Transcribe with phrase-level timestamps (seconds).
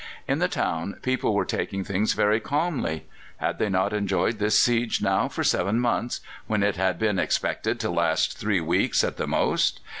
[0.27, 3.05] In the town people were taking things very calmly.
[3.37, 7.79] Had they not enjoyed this siege now for seven months, when it had been expected
[7.81, 9.79] to last three weeks at the most?